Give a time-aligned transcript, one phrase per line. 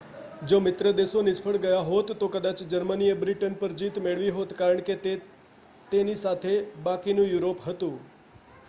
[0.43, 4.97] જો મિત્રદેશો નિષ્ફળ ગયા હોત તો કદાચ જર્મનીએ બ્રિટન પર જીત મેળવી હોત કારણ કે
[5.91, 6.57] તેની સાથે
[6.83, 7.97] બાકીનું યુરોપ હતું